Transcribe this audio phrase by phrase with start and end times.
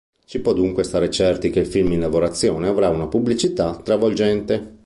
[0.25, 4.79] Si può dunque stare certi che il film in lavorazione avrà una pubblicità travolgente.